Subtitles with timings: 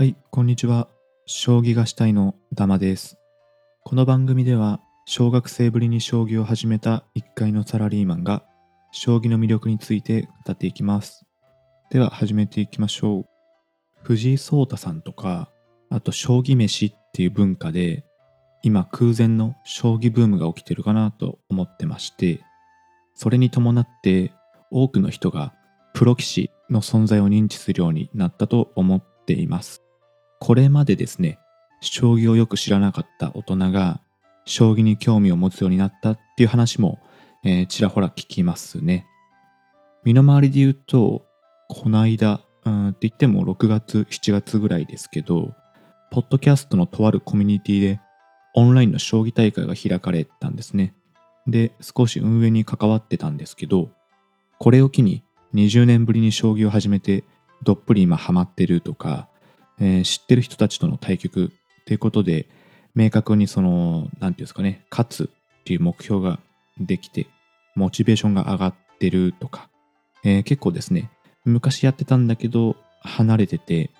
[0.00, 0.88] はい、こんにちは。
[1.26, 3.18] 将棋がしたいのダマです。
[3.84, 8.42] この番組では、小学生ぶりに将棋を始めた1階のサラリーマンが、
[8.92, 11.26] 将棋の魅力について語っていきます。
[11.90, 13.26] では、始めていきましょう。
[14.02, 15.50] 藤井聡太さんとか、
[15.90, 18.06] あと、将棋飯っていう文化で、
[18.62, 22.40] 今空前の将棋ブームが起きてるかなと思ってまして、
[23.14, 24.32] それに伴って
[24.70, 25.52] 多くの人が
[25.92, 29.82] プロ棋士の存在を認知するようになったと思っています。
[30.40, 31.38] これまでですね、
[31.80, 34.00] 将棋をよく知らなかった大人が
[34.46, 36.98] 将棋に興味を持つようになったっていう話も、
[37.44, 39.06] えーちらほら聞きますね。
[40.02, 41.26] 身の回りで言うと、
[41.68, 45.54] この間、うんって言っても6月、7月ぐらいですけど、
[46.10, 48.00] ポッドキャストのとあるコミュニティで
[48.54, 50.94] オンラインの将棋大会が開かれたんですね。
[51.46, 53.90] で、少し運営に関わってたんですけど、
[54.58, 55.22] これを機に
[55.54, 57.24] 20年ぶりに将棋を始めて
[57.62, 59.28] どっぷり今ハマってるとか、
[59.80, 61.52] えー知ってる人たちとの対局。
[61.80, 62.46] っていうことで
[62.94, 66.38] 明確にその何ていうんですかね勝つっていう目標が
[66.78, 67.26] できて
[67.74, 69.68] モチベーションが上がってるとか、
[70.22, 71.10] えー結構ですね
[71.44, 73.90] 昔やってたんだけど離れてて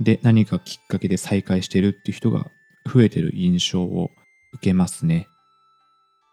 [0.00, 2.46] で何かきっかけで再開してるっていう人が
[2.92, 4.10] 増えてる印象を
[4.54, 5.28] 受けますね。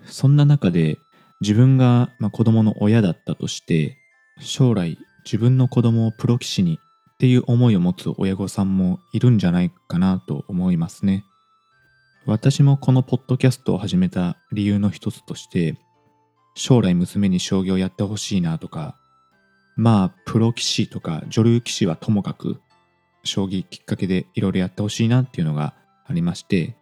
[0.05, 0.97] そんな中で
[1.41, 3.97] 自分が、まあ、子供の親だったとして
[4.39, 6.79] 将来自分の子供をプロ棋士に
[7.17, 11.25] っていう思いを持つ親御さんもいるんじゃないかなと思いますね。
[12.27, 15.77] 私もこのポッドキャストを始めた理由の一つとして
[16.53, 18.97] 将来娘に将棋をやってほしいなとか
[19.77, 22.59] まあプロ棋士とか女流棋士はともかく
[23.23, 25.73] 将棋きっかけでいろいろやってほしいなっていうのが
[26.05, 26.75] ありまして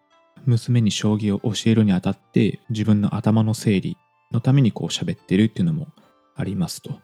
[0.45, 3.97] 娘に将棋を教えるにあたって自分の頭の整理
[4.31, 5.87] のためにこう喋ってるっていうのも
[6.35, 6.99] ありますと。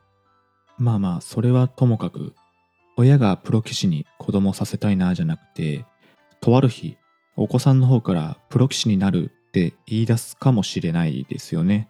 [0.78, 2.34] まあまあそれはともかく
[2.97, 5.86] 親がプロ棋士に子供させたいなじゃなくて
[6.39, 6.97] とある日
[7.36, 11.90] お子さんの方からプロ棋士になるって言い出すかもしれないですよね。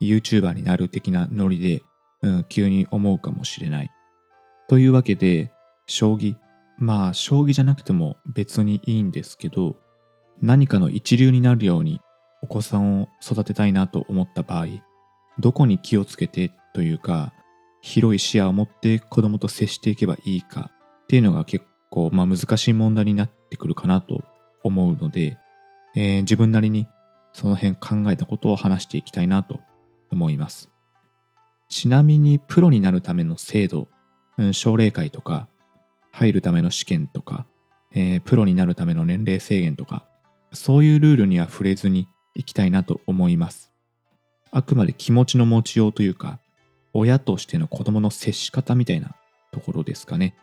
[0.00, 1.82] YouTuber になる的なノリで、
[2.22, 3.90] うん、急に思うかもしれない。
[4.68, 5.52] というわけで
[5.86, 6.36] 将棋。
[6.78, 9.76] まあ将棋じゃなくても別にいいんですけど
[10.40, 12.00] 何かの一流になるように
[12.42, 14.66] お子さんを育てたいなと思った場合
[15.38, 17.34] どこに気をつけてというか
[17.80, 20.70] 広い視野を持って子供と接していけばいいか
[21.04, 24.22] っていうのが結構、まあ、難しい問題になってくるかなと
[24.62, 25.38] 思うので、
[25.94, 26.86] えー自分なりに
[27.32, 29.60] その辺考えたことを話していきたいなと
[30.10, 30.70] 思います。
[31.68, 33.88] ちなみにプロになるための制度、
[34.52, 35.48] 奨励会とか
[36.12, 37.46] 入るための試験とか、
[37.92, 40.04] えープロになるための年齢制限とか
[40.52, 43.72] そういうルールには触れずにいきたいなと思います。
[44.50, 46.40] あくまで気持ちの持ちようというか
[46.92, 49.14] 親としての子供の接し方みたいな
[49.52, 50.34] ところですかね。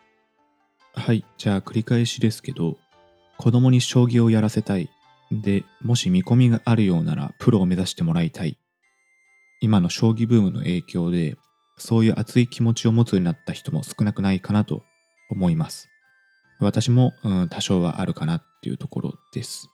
[0.94, 2.76] はい、じゃあ繰り返しですけど、
[3.36, 4.90] 子供に将棋をやらせたい。
[5.30, 8.58] で、もし見込みがあるようならプロを目指してもらいたい。
[9.60, 11.36] 今の将棋ブームの影響で、
[11.76, 14.82] そういう熱い気持ちを持つようになった人も少なくないかなと
[15.30, 15.88] 思います。
[16.60, 19.68] 私も、うん、多少はあるかなっていうところです。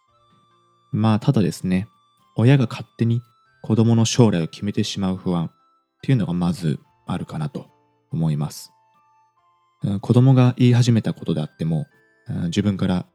[0.92, 1.88] まあ、ただですね、
[2.36, 3.22] 親が勝手に
[3.62, 5.50] 子供の将来を決めてしまう不安。
[6.04, 7.70] っていうのがまずあるかなと
[8.12, 8.72] 思います。
[10.02, 11.86] 子供が言い始めたことであっても、
[12.44, 13.06] 自分から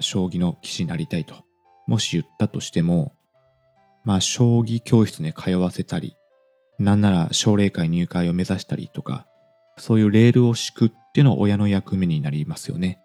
[0.00, 1.34] 将棋の棋士になりたいと、
[1.86, 3.12] もし言ったとしても、
[4.04, 6.16] まあ、将棋教室に通わせたり、
[6.78, 9.26] なんなら奨励会入会を目指したりとか、
[9.76, 13.02] そういうレールを敷くっていうのは親の役目になりますよね。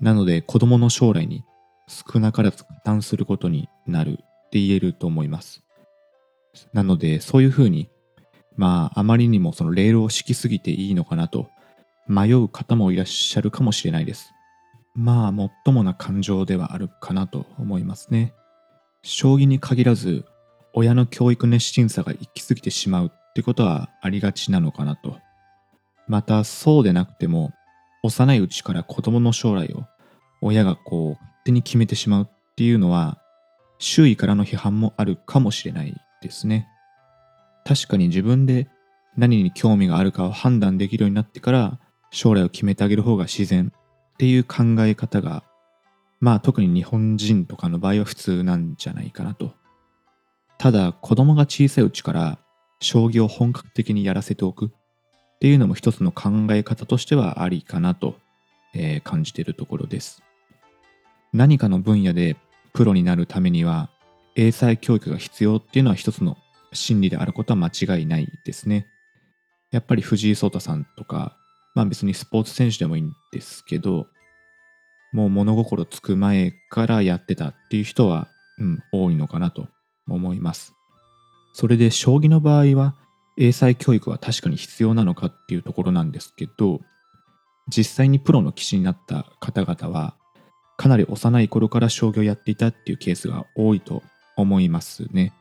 [0.00, 1.42] なので、子供の将来に
[1.88, 4.16] 少なからず加担することになるっ
[4.50, 5.64] て言えると思います。
[6.72, 7.90] なので、そういうふうに
[8.60, 11.48] まあ、あまりにもそのレールを敷きすぎていいのかなと
[12.06, 14.34] 迷う方もいらっしゃるかもしれないです。
[14.94, 18.34] まあ、もっともな感情ではあるかなと思いますね。
[19.02, 20.26] 将棋に限らず、
[20.74, 25.16] 親の教育熱心さが行き過ぎてしまうってことはありがちなのかなと。
[26.06, 27.54] また、そうでなくても、
[28.02, 29.86] 幼いうちから子供の将来を
[30.42, 33.16] 親がこう、勝手に決めてしまうっていうのは、
[33.78, 36.68] 周囲からの批判もあるかもしれないですね。
[37.64, 38.68] 確かに自分で
[39.16, 41.78] 何に興味があるかを判断できるようになってから
[42.10, 45.44] 将来を決めてあげる方が自然っていう考え方が
[46.20, 49.52] まあ特に日本人とかの場合は普通なんじゃないかなと。
[50.58, 52.38] ただ子供が小さいうちから
[52.80, 54.68] 将棋を本格的にやらせておくっ
[55.40, 58.16] ていうのも一つの考え方としてはありかなと、
[58.74, 60.22] えー感じているところです。
[61.32, 62.36] 何かの分野で
[62.74, 63.88] プロになるためには
[64.36, 66.36] 英才教育が必要っていうのは一つの
[66.72, 68.86] 真理であることは間違いないですね。
[69.70, 71.36] やっぱり藤井聡太さんとか、
[71.74, 74.06] まあ別にスポーツ選手でもいいんですけど、
[75.12, 78.28] もう物心つく前からやってたっていう人は、
[78.58, 79.68] うん、多いのかなと
[80.08, 80.74] 思います。
[81.52, 82.94] それで将棋の場合は
[83.36, 86.80] 英才教育は確かに必要なのかっていうところなんですけど
[87.68, 90.14] 実際にプロの棋士になった方々は
[90.76, 94.02] かなり幼い頃から将棋をやっていたっていうケースが多いと
[94.36, 95.32] 思いますね。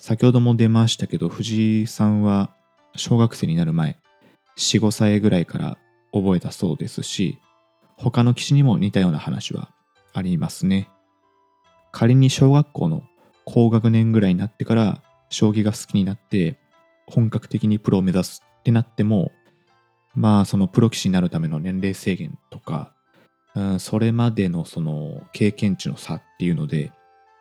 [0.00, 2.48] 先ほども出ましたけど藤井さんは
[2.96, 3.98] 小学生になる前
[4.56, 5.76] 45歳ぐらいから
[6.10, 7.38] 覚えたそうですし
[7.98, 9.68] 他の棋士にも似たような話は
[10.14, 10.88] ありますね。
[11.92, 13.02] 仮に小学校の
[13.44, 16.58] 高学年ぐらいになってから将棋が好きになって
[17.06, 19.32] 本格的にプロを目指すってなっても
[20.14, 22.94] まあそのプロ棋士になるための年齢制限とか、
[23.54, 26.90] うん、それまでのその経験値の差っていうので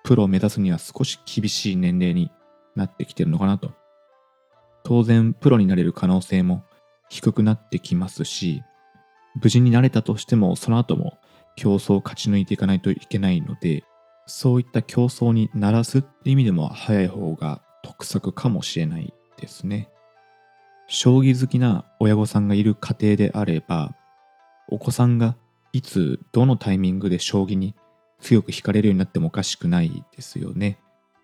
[0.04, 2.30] プロを目指すには少し厳しい年齢に
[2.76, 3.72] なってきてるのかなと
[4.84, 6.64] 当然プロになれる可能性も
[7.10, 8.64] 低くなってきますし
[9.42, 11.18] 無事になれたとしてもその後も
[11.56, 13.84] 競争を勝ち抜いていかないといけないので
[14.28, 19.90] そういった競争にならすって意味でも早い方が得策かもしれないですね。
[20.88, 23.96] 将棋好きな親御さんがいる家庭であれば
[24.68, 25.36] お子さんが
[25.72, 27.76] いつどのタイミングで将棋に
[28.20, 30.80] 強く惹かれるようになってもおかしくないですよね。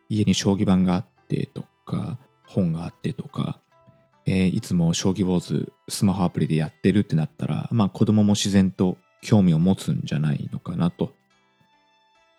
[0.09, 3.59] 家に将棋盤があってとか本があってとか、
[4.25, 11.13] えー、いつも将棋坊主スマホアプリでやってるってなったらまあ子供も自然と興味を持つんじゃないのかなと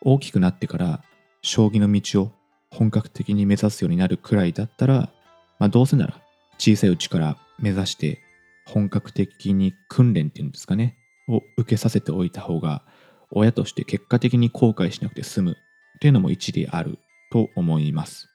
[0.02, 1.02] 大きくなってから
[1.42, 2.32] 将棋の道を
[2.70, 5.10] 本格的に目指すようになるくらいだったら、
[5.58, 6.20] まあ、どうせなら
[6.58, 8.20] 小さいうちから目指して
[8.66, 10.96] 本格的に訓練っていうんですかね
[11.28, 12.82] を受けさせておいた方が
[13.30, 15.54] 親として結果的に後悔しなくて済むっ
[16.00, 16.98] ていうのも一理ある
[17.30, 18.28] と思います。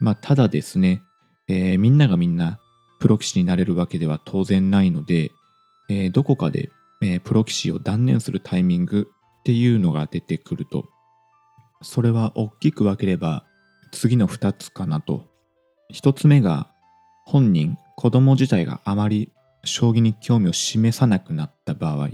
[0.00, 1.02] まあただですね、
[1.48, 2.58] えー、みんながみんな
[3.00, 5.30] プロ棋士になれるわけでは当然ないので、
[5.88, 9.08] えー、どこかで、えー、プロ棋士を断念するタイミング
[9.40, 10.88] っていうのが出てくると、
[11.82, 13.44] それは大きく分ければ
[13.92, 15.26] 次の2つかなと。
[15.92, 16.68] 1つ目が
[17.24, 19.32] 本人、子供自体があまり
[19.64, 22.08] 将棋に興味を示さなくなった場合。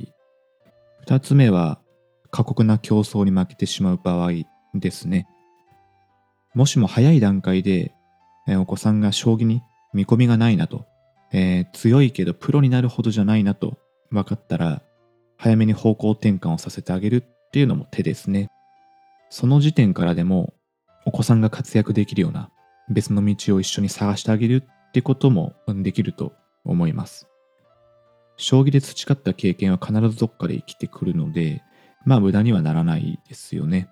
[1.06, 1.80] 2つ目は
[2.30, 4.30] 過酷な競争に負けてしまう場合
[4.74, 5.26] ですね。
[6.54, 7.92] もしも早い段階で、
[8.46, 9.62] えお子さんが将棋に
[9.92, 10.84] 見込みがないなと、
[11.32, 13.78] えー、強いけどプロになるほどじゃないなと
[14.10, 14.82] 分かったら、
[15.36, 18.48] 早めに方向転換をさせてあげるっていうのも手ですね。
[19.30, 20.54] その時点からでも
[21.06, 22.50] お子さんが活躍できるような
[22.88, 26.34] 別の道を一緒に探してあげるってこともできると
[26.64, 27.26] 思います。
[28.36, 31.62] 将棋で培った経験は必ずどっかで生きてくるので、
[32.04, 33.88] まあ無駄にはならないですよね。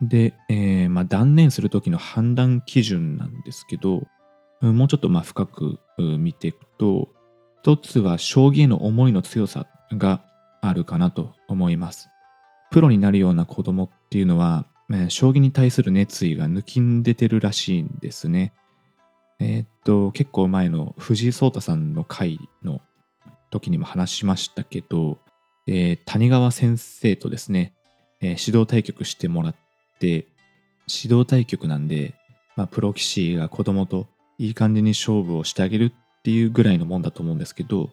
[0.00, 4.06] で、えー、まあ断念する時の判断基準なんですけど、
[4.60, 5.78] もうちょっとまあ深く
[6.18, 7.08] 見ていくと、
[7.62, 10.22] 一つは将棋への思いの強さが
[10.62, 12.08] あるかなと思います。
[12.70, 14.66] プロになるような子供っていうのは、
[15.08, 18.52] 将棋に対する熱意が抜きんでてるらしいんですね。
[19.40, 22.80] えー、っと、結構前の藤井聡太さんの回の
[23.50, 25.18] 時にも話しましたけど、
[25.66, 27.74] えー、谷川先生とですね、
[28.20, 29.58] えー、指導対局してもらって
[29.98, 30.26] て、
[30.88, 32.14] 指導対局なんで、
[32.56, 34.06] まあ、プロ棋士が子供と
[34.38, 37.90] いい感じに勝負をしてあげるっていうぐらいのもんだと思うんですけど、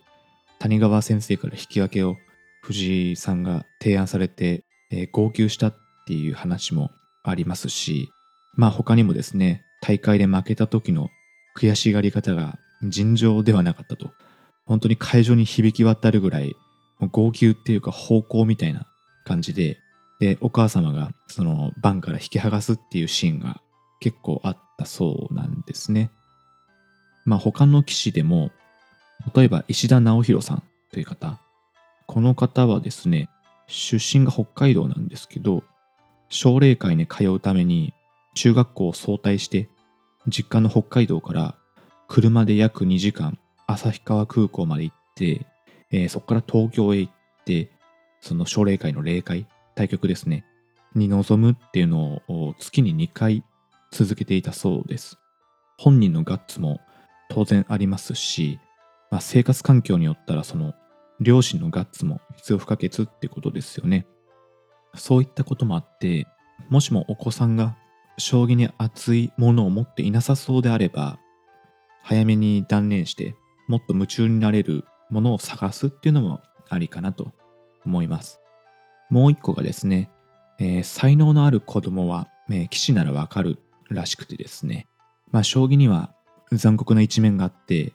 [0.60, 2.16] 谷川先生から引き分けを
[2.62, 5.76] 藤井さんが提案されて、えー、号泣したっ
[6.08, 6.92] ていう話も
[7.24, 8.10] ありますし、
[8.56, 11.10] まあ他にもですね、大会で負けた時の
[11.58, 14.12] 悔しがり方が尋常ではなかったと。
[14.66, 16.56] 本当に会場に響き渡るぐらい、
[17.12, 18.88] 号泣っていうか方向みたいな
[19.26, 19.78] 感じで、
[20.20, 23.62] で、お母様がそのバンから引き剥がすっていうシーンが
[24.00, 26.12] 結構あったそうなんですね。
[27.26, 28.52] まあ他の棋士でも、
[29.34, 31.40] 例えば石田直弘さんという方、
[32.08, 33.30] この方はですね、
[33.68, 35.64] 出身が北海道なんですけど、
[36.30, 37.94] 奨励会に通うために
[38.34, 39.70] 中学校を早退して
[40.28, 41.56] 実家の北海道から
[42.08, 45.46] 車で約2時間旭川空港まで行って、
[45.92, 47.14] えー、そこから東京へ行っ
[47.46, 47.72] て
[48.22, 50.46] その奨励会の例会対局ですね
[50.96, 53.44] に臨むっていうのを月に2回
[53.92, 55.18] 続けていたそうです
[55.78, 56.80] 本人のガッツも
[57.30, 58.60] 当然ありますし、
[59.12, 60.74] まあ、生活環境によったらその
[61.20, 64.06] 両親のガッツも必要不可欠ってことですよね。
[64.96, 66.28] そういったこともあって、
[66.70, 67.78] もしもお子さんが
[68.18, 71.20] 将棋に熱いものを持っていなさそうであれば、
[72.04, 73.36] 早めに断念して、
[73.68, 77.34] もっと夢中になれるものを探すっていうのもありかなと
[77.86, 78.40] 思います。
[79.10, 80.10] もう一個がですね、
[80.60, 83.60] えー、才能のある子供は、えー、棋士ならわかる
[83.90, 84.88] らしくてですね、
[85.32, 86.14] まあ将棋には
[86.52, 87.94] 残酷な一面があって、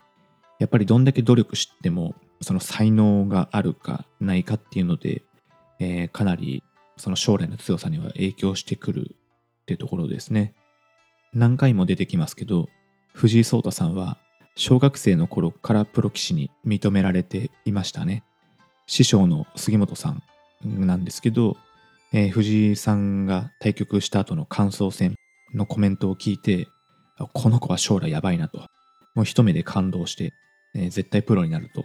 [0.59, 5.23] やっぱりどんだけ努力してもその才能があるかないかっていうので
[5.79, 6.63] えーかなり
[6.97, 9.17] その将来の強さには影響してくる
[9.63, 10.55] ってところですね。
[11.33, 12.69] 何回も出てきますけど、
[13.15, 14.19] 藤井聡太さんは
[14.55, 18.23] 小学生の頃からプロ棋士に認められていましたね。
[18.87, 20.23] 師匠の杉本さん
[20.65, 21.57] なんですけど、
[22.13, 25.15] えー藤井さんが対局した後の感想戦
[25.55, 26.69] のコメントを聞いて、
[27.33, 28.59] この子は将来やばいなと、
[29.15, 30.35] もう一目で感動して、
[30.75, 31.85] えー絶対プロになると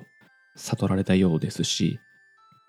[0.55, 1.99] 悟られたようですし、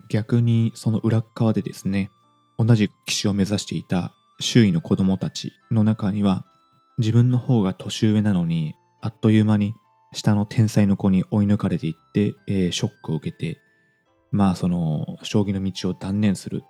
[0.09, 2.09] 逆にその裏側でですね、
[2.57, 6.45] 同じ棋士を目指していた周囲の子供たちの中には、
[6.97, 9.73] 自分の方が年上なのに、あっという間に
[10.13, 13.59] 下の天才の子に追い抜かれていって、えーショックを受けて、
[14.37, 16.67] まあその将棋の道を断念するっ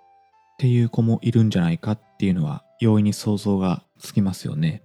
[0.56, 4.82] ていう子もいるんじゃないかっていうのは容易に想像がつきますよね。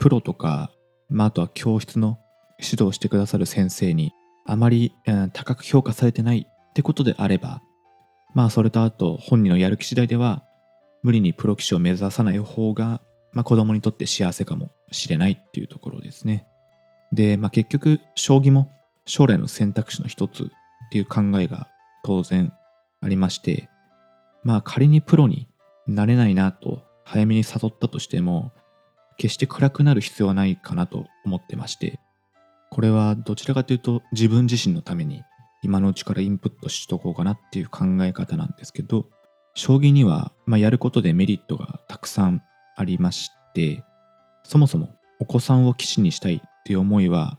[0.00, 0.72] プロとか、
[1.08, 2.18] まあ、あとは教室の
[2.58, 4.12] 指導してくださる先生に
[4.44, 7.62] あまり、うん高く評価されてないってことであれば
[8.34, 10.42] まあそれとあと本人のやる気次第では
[11.04, 13.00] 無理にプロ棋士を目指さない方が、
[13.32, 16.44] まあ、子供にとって幸せかもしれないっていうところですね。
[17.12, 18.68] で、まあ、結局将棋も
[19.06, 20.46] 将来の選択肢の一つっ
[20.90, 21.68] ていう考えが
[22.02, 22.52] 当然
[23.00, 23.68] ありまして
[24.42, 25.48] まあ仮にプロに
[25.86, 28.52] なれないなと早めに悟ったとしても
[29.16, 31.98] 決して暗くなる必要はないかなと思ってまして
[32.70, 35.22] これはどちらかというと自分自身のために
[35.62, 39.06] 今のうちからインプットしとこうかなっていう考え方なんですけど
[39.54, 42.42] 将棋には、まあ、やることでメリットがたくさん
[42.76, 43.84] ありまして
[44.44, 47.38] そもそもお子さんを棋士にしたいっていう思いは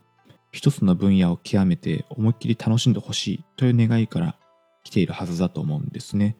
[0.52, 4.36] 一つの分野を極めて思いっきり楽しんでほしいという願いから
[4.84, 6.36] 来ているはずだと思うんですね。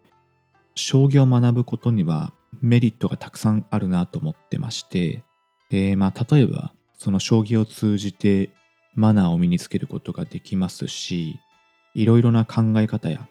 [0.76, 5.24] 将棋を学ぶことにはメリットがたくさんあるなと思ってまして、
[5.70, 8.52] えーまあ例えばその将棋を通じて
[8.94, 11.40] マナーを身につけることができますし
[11.96, 13.28] いろいろな考え方や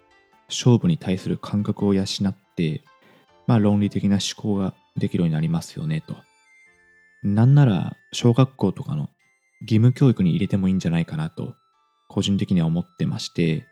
[0.48, 2.82] 勝負に対する感覚を養って、
[3.46, 6.16] まあ、論理的な思考ができるようになりますよねと。
[7.22, 9.10] なんなら小学校とかの
[9.62, 11.54] 義務教育に入れてもいいんじゃないかなと
[12.08, 13.66] 個人的には思ってまして、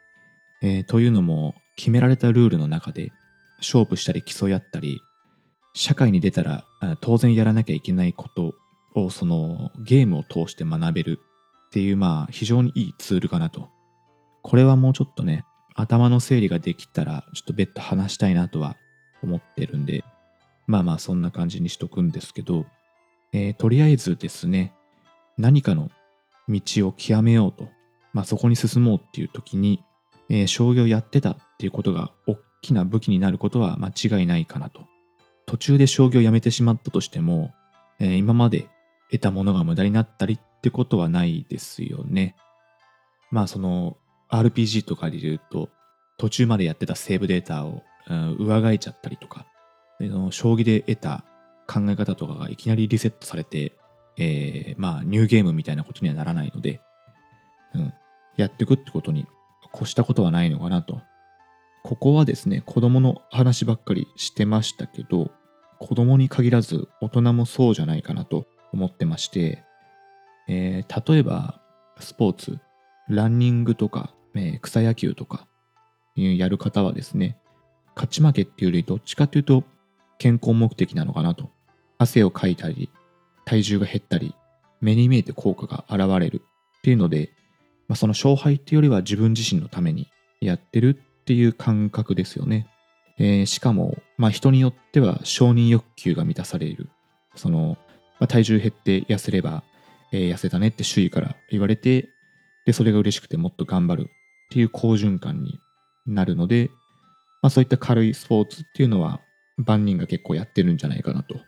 [0.63, 3.13] えーというのも決められたルールの中で
[3.59, 5.01] 勝負したり競い合ったり
[5.75, 6.65] 社会に出たら
[7.01, 8.55] 当然やらなきゃいけないこと
[8.95, 11.21] をそのゲームを通して学べる。
[11.69, 13.69] っていうまあ非常にいいツールかなと。
[14.43, 18.77] これはもうちょっとね頭の整理ができたらちょっと別途話したいなとは
[19.23, 20.03] 思ってるんで
[20.67, 22.65] まあまあそんな感じにしとくんですけど、
[23.35, 24.73] えーとりあえずですね
[25.37, 25.91] 何かの
[26.49, 27.69] 道を極めようと、
[28.13, 29.85] まあ、そこに進もうっていう時に、
[30.31, 34.87] えー将棋をやってたっていうことが大きな武器になることは間違いないかなと。
[35.47, 37.53] 途中で将棋をやめてしまったとしても、
[37.99, 38.69] えー今まで
[39.11, 42.37] 得たものが無駄になったりってことはないですよね。
[43.31, 43.97] まあその
[44.31, 45.71] RPG とかで言うと
[46.19, 49.47] 途中までやってたセーブデータを、うん上書いちゃったりとか
[50.01, 51.25] の将棋で得た
[51.67, 53.77] 考え方とかがいきなりリセットされて、
[54.17, 56.81] えーまあニューゲームみたいなことにはならないので、
[57.75, 57.93] うん、
[58.37, 59.27] やっていくってことに
[59.75, 61.01] 越したことはないのかなと。
[61.85, 65.31] ここはですね、子供の話ばっかりしてましたけど、
[65.79, 69.65] 子供に限らず大人もそうじゃないかなと思ってまして、
[70.49, 71.61] えー例えば
[72.01, 72.59] スポーツ、
[73.09, 75.47] ランニングとか、えー草野球とか
[76.17, 77.39] やる方はですね、
[77.95, 79.65] 勝ち負けっていうよりどっちかというと
[80.19, 81.51] 健康目的なのかなと。
[81.99, 82.91] 汗をかいたり、
[83.45, 84.35] 体重が減ったり、
[84.81, 86.43] 目に見えて効果が現れる
[86.79, 87.31] っていうので、
[87.89, 90.09] まあ、その勝敗っていうよりは自分自身のために
[90.41, 92.69] やってるっていう感覚ですよね。
[93.19, 96.89] えーしかも、まあ、人によっては承認欲求が満たされる。
[97.35, 97.77] その、
[98.21, 99.63] まあ、体重減って痩せれば、
[100.13, 102.09] えー痩せたねって周囲から言われて、
[102.67, 105.59] で、それが嬉しくてもっと頑張るっていう好循環に
[106.07, 106.71] なるので、
[107.43, 109.21] まあ、そういった軽いスポーツっていうのは
[109.57, 111.41] 万人が結構やってるんじゃないかなと。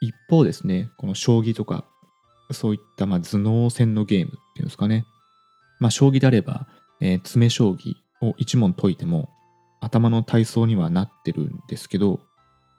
[0.00, 1.84] 一方ですね、この将棋とか、
[2.52, 5.04] そういったまあ頭脳戦のゲームっていうんですかね。
[5.80, 6.66] まあ、将棋であれば、
[7.00, 9.30] えー詰将棋を一問解いても、
[9.80, 12.20] 頭の体操にはなってるんですけど、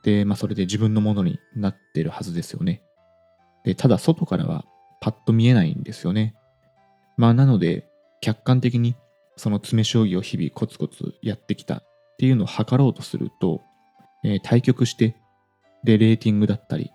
[0.03, 2.82] で、まあ、それで自分のものになってるはずですよね。
[3.63, 4.65] で、ただ外からは
[5.01, 6.36] パッと見えないんですよね。
[7.18, 7.88] まあ、なので、
[8.22, 8.96] 客観的に
[9.38, 11.84] その詰将棋を日々コツコツやってきたっ
[12.18, 13.62] ていうのを測ろうとすると、
[14.24, 15.15] えー対局して、
[15.86, 16.91] で、レーティングだったり、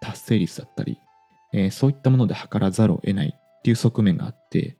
[0.00, 0.98] 達成率だったり、
[1.52, 4.76] えーそういったもので測らざるを得ないっていう側面があって、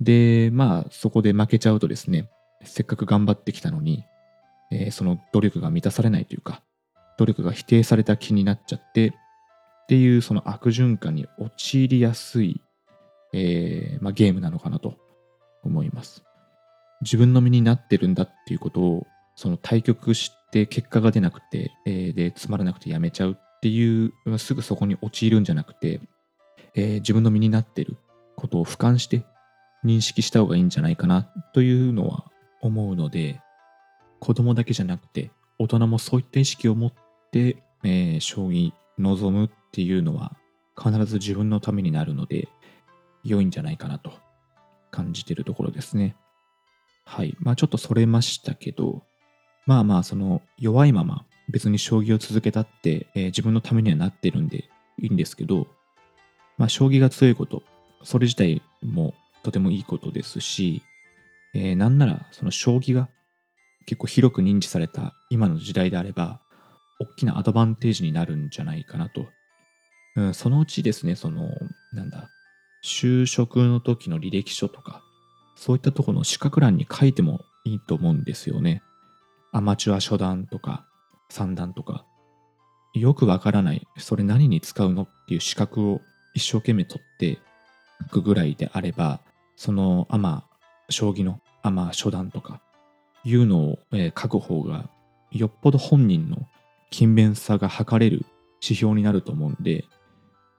[0.00, 2.28] で、まあ、そこで負けちゃうとですね、
[2.64, 4.04] せっかく頑張ってきたのに、
[4.70, 6.62] えーその努力が満たされないというか、
[7.18, 12.60] 努力が否定された気になっちゃって、っていうその悪循環に陥りやすい、
[13.32, 14.96] えーまあ、ゲームなのかなと
[15.62, 16.24] 思います。
[17.02, 26.00] 自分の身になってるんだっていうことをその対局して結果が出なくて、えー、でつまらなくてやめちゃうっていうすぐそこに陥るんじゃなくて、
[26.74, 27.96] えー、自分の身になってる
[28.36, 29.24] ことを俯瞰して
[29.84, 32.24] 認識した方がいいんじゃないかなというのは
[32.60, 33.40] 思うので
[34.20, 36.92] 子供だけじゃなくて大人もそういった意識を持っ
[37.30, 40.36] て、えー、将棋臨むっていうのは
[40.76, 42.48] 必ず自分のためになるので
[43.22, 44.12] 良いんじゃないかなと
[44.90, 46.16] 感じてるところですね。
[47.04, 47.36] はい。
[47.40, 49.02] まあちょっとそれましたけど、
[49.66, 54.64] まあまあその弱いまま別に将棋を続けたって、えー、自分のためにはなってるんで
[54.98, 55.66] いいんですけど、
[56.56, 57.62] まあ将棋が強いこと、
[58.02, 59.14] それ自体も
[59.44, 60.82] とてもいいことですし、
[61.54, 63.08] えー、なんならその将棋が
[63.86, 66.40] 結構広く認知された今の時代であれば、
[66.98, 69.26] 大きなアドバンテージになるんじゃないかなと。
[70.16, 71.50] うん、そのうちですね、その、
[71.92, 72.30] なんだ、
[72.84, 75.02] 就職の時の履歴書とか、
[75.56, 78.82] そういったところの資格欄に書いてもいいと思うんですよね。
[79.52, 80.86] アマチュア初段とか
[81.28, 82.04] 三段とか、
[82.94, 86.00] よくわからない、それ何に使うのっていう資格を
[86.34, 87.38] 一生懸命取って
[88.02, 89.20] 書くぐらいであれば、
[89.56, 90.44] そのアマ、
[90.90, 92.60] 将棋のアマ初段とか
[93.24, 94.88] いうのを、えー、書く方が
[95.30, 96.46] よっぽど本人の
[96.90, 98.24] 勤勉さが測れる
[98.62, 99.84] 指標になると思うんで、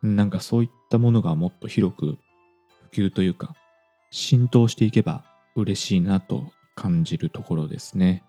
[0.01, 2.17] なんかそういったものがもっと広く
[2.91, 3.55] 普及というか、
[4.11, 5.23] 浸透していけば
[5.55, 8.23] 嬉しいなと感じるところですね。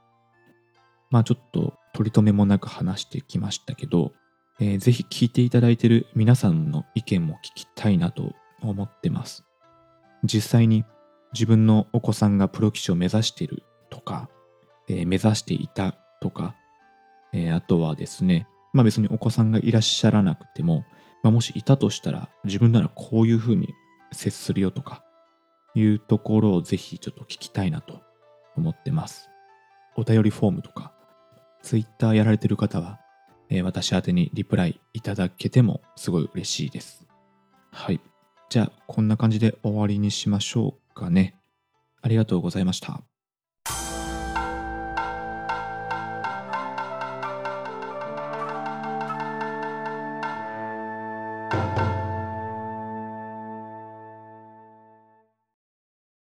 [1.11, 4.13] まあちょっと取り留めもなく話してきましたけど、
[4.61, 8.33] えー、ぜひ聞いていただいている皆さんの意見も聞きたいなと
[8.63, 9.46] 思ってます。
[10.25, 10.85] 実際に
[11.33, 14.29] 自分のお子さんがプロ棋士を目指しているとか、
[14.89, 16.55] えー、目指していたとか、
[17.33, 20.85] えー、あとはですね、まあ別にお子さんがいらっしゃらなくても、
[21.23, 23.75] まあ、もしいたとしたら自分ならこういうふうに
[24.13, 25.05] 接するよとか
[25.75, 28.01] いうところをぜひちょっと聞きたいなと
[28.57, 29.29] 思ってます。
[29.97, 30.93] お便りフォームとか
[31.63, 33.01] Twitter やられてる方は、
[33.51, 37.07] えー、私宛にリプライいただけてもすごい嬉しいです。
[37.73, 38.01] はい。
[38.49, 41.35] じゃあこんな感じで終わりにしましょうかね。
[42.03, 43.01] ありがとうございました。